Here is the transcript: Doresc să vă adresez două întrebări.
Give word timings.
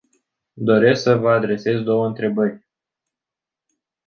Doresc 0.55 1.01
să 1.01 1.15
vă 1.15 1.29
adresez 1.29 1.81
două 1.81 2.07
întrebări. 2.07 2.67